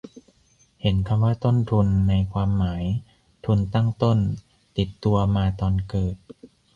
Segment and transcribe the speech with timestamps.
[0.81, 2.83] เห็นคำว่า "ต้นทุน" ในความหมาย
[3.45, 4.17] "ทุนตั้งต้น"
[4.77, 6.15] ติดตัวมาตอนเกิด